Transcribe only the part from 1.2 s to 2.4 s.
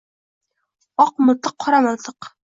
miltiq, qora miltiq